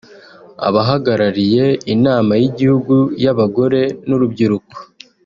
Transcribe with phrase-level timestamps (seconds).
[0.67, 4.75] abahagarariye Inama y’Igihugu y’Abagore n’iy’Urubyiruko